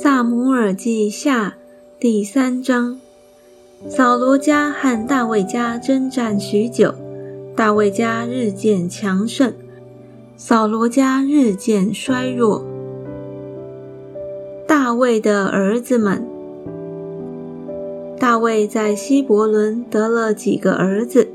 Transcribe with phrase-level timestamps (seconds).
[0.00, 1.56] 萨姆尔记下
[1.98, 3.00] 第三章：
[3.88, 6.94] 扫罗家和大卫家征战许久，
[7.56, 9.52] 大卫家日渐强盛，
[10.36, 12.64] 扫罗家日渐衰弱。
[14.68, 16.24] 大卫的儿子们，
[18.20, 21.26] 大卫在希伯伦得了几个儿子，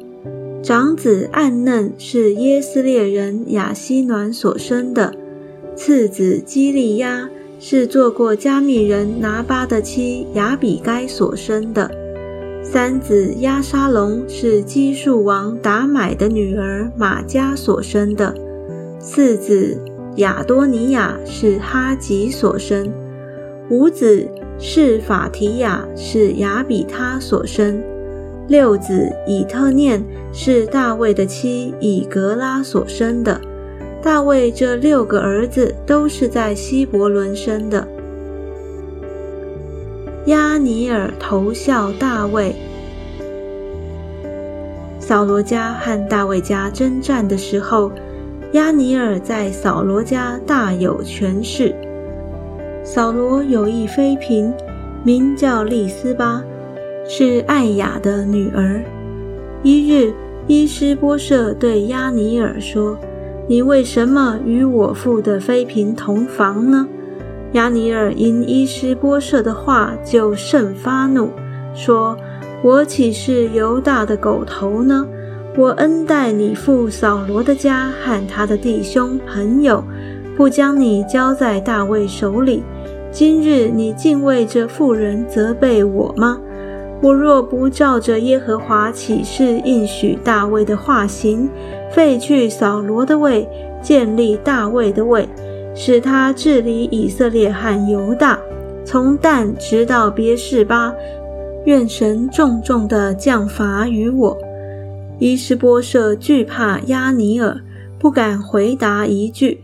[0.63, 5.13] 长子暗嫩是耶斯列人雅西暖所生的，
[5.75, 7.29] 次子基利亚。
[7.65, 11.89] 是做过加密人拿巴的妻亚比该所生的。
[12.61, 18.35] 三子亚沙龙是基述王达买的女儿玛加所生的。
[18.99, 19.79] 四子
[20.17, 22.91] 亚多尼亚是哈吉所生。
[23.69, 24.27] 五子
[24.59, 27.81] 是法提亚是亚比他所生。
[28.49, 30.03] 六子以特念
[30.33, 33.39] 是大卫的妻以格拉所生的。
[34.03, 37.87] 大卫这六个儿子都是在希伯伦生的。
[40.25, 42.53] 亚尼尔投效大卫。
[44.99, 47.89] 扫罗家和大卫家征战的时候，
[48.51, 51.73] 亚尼尔在扫罗家大有权势。
[52.83, 54.53] 扫罗有一妃嫔，
[55.05, 56.43] 名叫利斯巴，
[57.07, 58.83] 是艾雅的女儿。
[59.63, 60.13] 一日，
[60.45, 62.97] 伊斯波设对亚尼尔说。
[63.45, 66.87] 你为什么与我父的妃嫔同房呢？
[67.51, 71.29] 亚尼尔因伊斯波舍的话就甚发怒，
[71.75, 72.17] 说
[72.63, 75.05] ：“我岂是犹大的狗头呢？
[75.57, 79.83] 我恩待你父扫罗的家和他的弟兄朋友，
[80.37, 82.63] 不将你交在大卫手里。
[83.11, 86.39] 今日你竟为这妇人责备我吗？
[87.03, 91.47] 我若不照着耶和华启示应许大卫的化形。”
[91.93, 93.47] 废去扫罗的位，
[93.79, 95.29] 建立大卫的位，
[95.75, 98.39] 使他治理以色列和犹大，
[98.83, 100.91] 从但直到别是巴。
[101.65, 104.37] 愿神重重的降罚于我。
[105.19, 107.57] 伊施波设惧怕亚尼尔，
[107.99, 109.61] 不敢回答一句。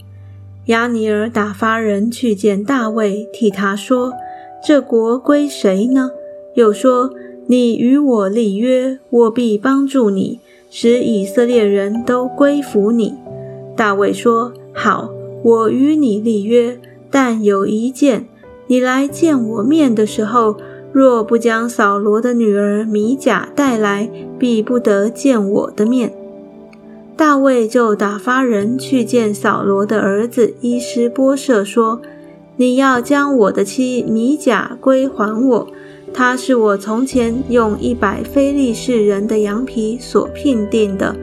[0.65, 4.13] 亚尼尔打发人去见大卫，替他说
[4.63, 6.11] ：“这国归谁呢？”
[6.53, 7.09] 又说
[7.51, 10.39] ：“你与我立约，我必帮助你。”
[10.69, 13.15] 使以色列人都归服你。
[13.75, 15.09] 大卫说：“好，
[15.41, 16.77] 我与你立约，
[17.09, 18.27] 但有一件：
[18.67, 20.57] 你来见我面的时候，
[20.91, 26.13] 若不将扫罗的女儿米甲带来，必不得见我的面。”
[27.17, 31.99] 大卫就打发人去见扫罗的儿子伊施波设，说
[32.57, 35.67] ：“你要将我的妻米甲归还我。”
[36.13, 41.15] 他是我从前用一百非利士人的羊皮所聘定的。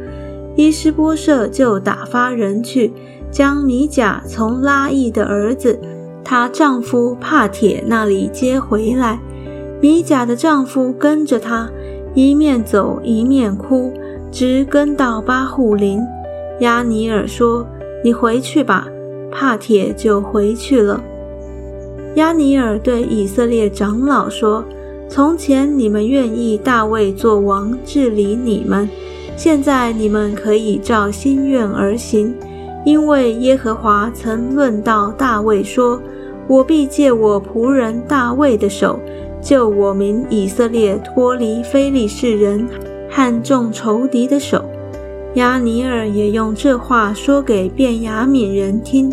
[0.54, 2.92] 伊斯波设就打发人去，
[3.30, 5.78] 将米甲从拉伊的儿子
[6.24, 9.20] 她丈夫帕铁那里接回来。
[9.82, 11.68] 米甲的丈夫跟着她，
[12.14, 13.92] 一面走一面哭，
[14.32, 16.00] 直跟到巴户林。
[16.60, 17.66] 亚尼尔说
[18.02, 18.88] ：“你回去吧。”
[19.30, 21.02] 帕铁就回去了。
[22.14, 24.64] 亚尼尔对以色列长老说。
[25.08, 28.88] 从前你们愿意大卫做王治理你们，
[29.36, 32.34] 现在你们可以照心愿而行，
[32.84, 36.00] 因为耶和华曾论到大卫说
[36.48, 38.98] ：“我必借我仆人大卫的手，
[39.40, 42.66] 救我民以色列脱离非利士人
[43.08, 44.64] 和众仇敌的手。”
[45.34, 49.12] 亚尼尔也用这话说给便雅悯人听，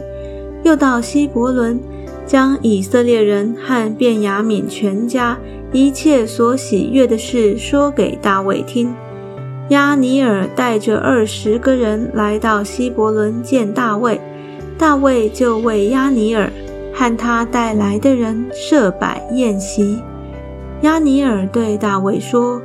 [0.64, 1.80] 又到希伯伦，
[2.26, 5.38] 将以色列人和便雅悯全家。
[5.74, 8.94] 一切所喜悦的事说给大卫听。
[9.70, 14.22] 亚尼尔带着二十个人来到希伯伦见大卫，
[14.78, 16.52] 大卫就为亚尼尔
[16.94, 20.00] 和他带来的人设摆宴席。
[20.82, 22.62] 亚尼尔对大卫说：“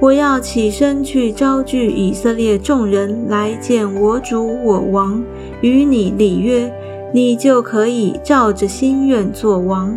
[0.00, 5.22] 我要起身去招聚以色列众人来见我主我王，
[5.60, 6.72] 与你立约，
[7.12, 9.96] 你就可以照着心愿做王。”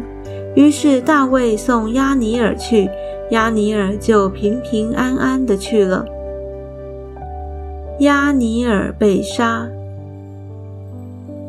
[0.56, 2.89] 于是大卫送亚尼尔去，
[3.30, 6.06] 亚尼尔就平平安安的去了。
[8.00, 9.69] 亚尼尔被杀。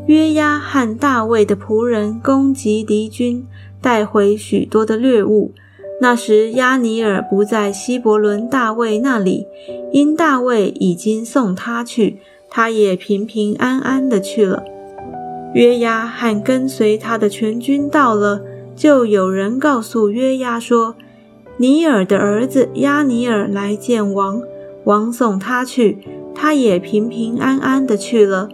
[0.06, 3.46] 约押和大卫的仆人攻击敌军，
[3.80, 5.52] 带回许多的掠物。
[6.00, 9.46] 那时亚尼尔不在希伯伦大卫那里，
[9.92, 12.18] 因大卫已经送他去，
[12.50, 14.64] 他也平平安安的去了。
[15.54, 18.42] 约押和跟随他的全军到了。
[18.74, 20.96] 就有人告诉约押说
[21.58, 24.42] ：“尼尔的儿子亚尼尔来见王，
[24.84, 25.98] 王送他去，
[26.34, 28.48] 他也平平安安的去了。”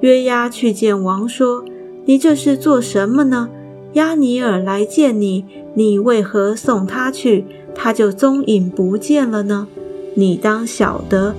[0.00, 1.64] 约押去见王说
[2.06, 3.48] ：“你这是做什么呢？”
[3.94, 5.44] 亚尼尔来见你，
[5.74, 9.66] 你为何送他去，他就踪影不见了呢？
[10.14, 11.34] 你当晓得，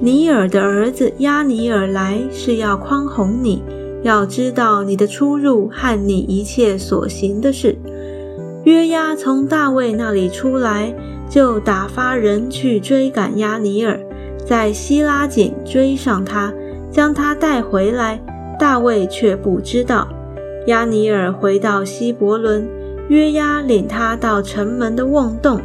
[0.00, 3.62] 尼尔的儿子亚尼尔来是要宽宏你，
[4.02, 7.76] 要知道你的出入和你一切所行的事。
[8.64, 10.94] 约押从大卫那里出来，
[11.28, 13.98] 就打发人去追赶亚尼尔，
[14.46, 16.52] 在希拉井追上他，
[16.90, 18.20] 将他带回来。
[18.58, 20.06] 大卫却不知道。
[20.66, 22.68] 亚尼尔回到希伯伦，
[23.08, 25.60] 约押领他到城门的瓮洞，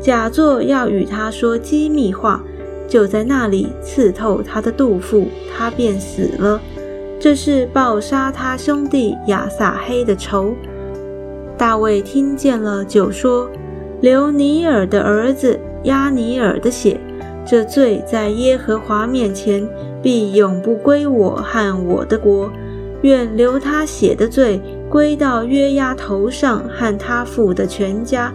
[0.00, 2.42] 假作要与他说机密话，
[2.88, 6.60] 就在那里刺透他的肚腹，他便死了。
[7.20, 10.54] 这是报杀他兄弟亚撒黑的仇。
[11.58, 13.50] 大卫听见了，就说
[14.00, 16.98] ：“流尼尔的儿子亚尼尔的血，
[17.44, 19.68] 这罪在耶和华面前
[20.02, 22.50] 必永不归我和我的国。
[23.02, 24.58] 愿流他血的罪
[24.88, 28.32] 归到约押头上和他父的全家，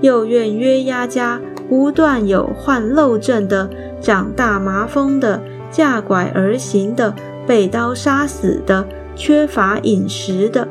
[0.00, 3.68] 又愿约押家不断有患漏症的、
[4.00, 5.42] 长大麻风的、
[5.72, 7.12] 架拐而行的、
[7.48, 8.86] 被刀杀死的、
[9.16, 10.68] 缺乏饮食的。”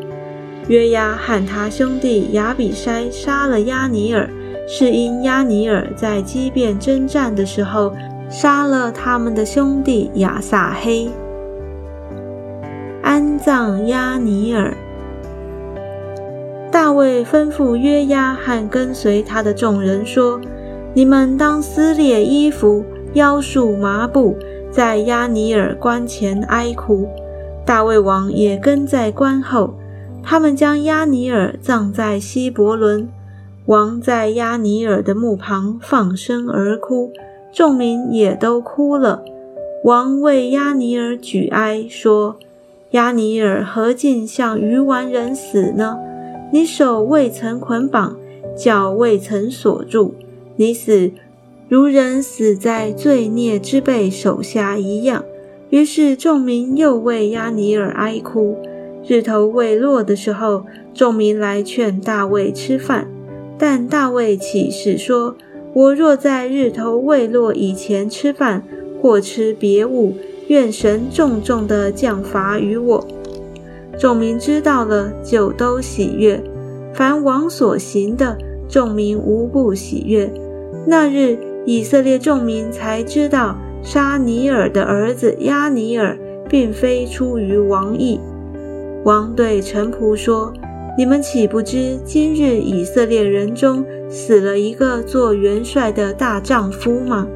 [0.69, 4.29] 约押和他兄弟亚比筛杀了亚尼尔，
[4.67, 7.93] 是因亚尼尔在激变征战的时候
[8.29, 11.09] 杀了他们的兄弟亚撒黑。
[13.01, 14.75] 安葬亚尼尔。
[16.69, 20.39] 大卫吩咐约押和跟随他的众人说
[20.93, 22.83] ：“你们当撕裂衣服，
[23.13, 24.37] 腰束麻布，
[24.77, 27.07] 在亚尼尔棺前哀哭。”
[27.65, 29.73] 大卫王也跟在棺后。
[30.21, 33.09] 他们将亚尼尔葬在希伯伦，
[33.65, 37.11] 王在亚尼尔的墓旁放声而哭，
[37.51, 39.23] 众民也都哭了。
[39.83, 42.35] 王为亚尼尔举哀，说
[42.91, 45.97] ：“亚尼尔何竟像鱼丸人死呢？
[46.53, 48.15] 你手未曾捆绑，
[48.55, 50.13] 脚未曾锁住，
[50.55, 51.09] 你死
[51.69, 55.23] 如人死在罪孽之辈手下一样。”
[55.69, 58.55] 于是众民又为亚尼尔哀哭。
[59.05, 63.07] 日头未落的时候，众民来劝大卫吃饭，
[63.57, 65.35] 但大卫起誓说
[65.73, 68.63] ：“我若在日头未落以前吃饭，
[69.01, 70.13] 或吃别物，
[70.47, 73.05] 愿神重重的降罚于我。”
[73.99, 76.41] 众民知道了，就都喜悦。
[76.93, 78.37] 凡王所行的，
[78.69, 80.31] 众民无不喜悦。
[80.85, 81.37] 那日，
[81.67, 83.53] 以色列众民才知道，
[83.83, 86.17] 沙尼尔的儿子亚尼尔，
[86.47, 88.21] 并非出于王意。
[89.03, 90.53] 王对臣仆说
[90.97, 97.27] ：“你们岂不知今日以色列人中死了一个做元帅的大丈夫吗？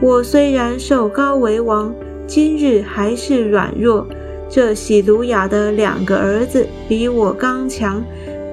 [0.00, 1.92] 我虽然受高为王，
[2.24, 4.06] 今日还是软弱。
[4.48, 8.00] 这喜鲁雅的两个儿子比我刚强，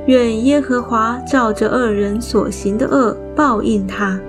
[0.07, 4.19] 愿耶和华照着二人所行的恶报应他。”